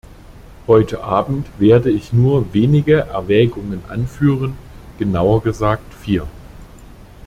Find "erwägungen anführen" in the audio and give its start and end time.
3.01-4.57